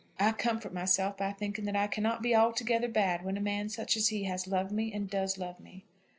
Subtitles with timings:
[0.19, 3.95] I comfort myself by thinking that I cannot be altogether bad when a man such
[3.95, 5.83] as he has loved me and does love me."